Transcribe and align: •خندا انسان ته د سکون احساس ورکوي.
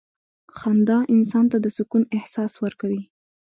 •خندا 0.57 0.97
انسان 1.15 1.45
ته 1.51 1.57
د 1.61 1.67
سکون 1.77 2.03
احساس 2.17 2.53
ورکوي. 2.63 3.01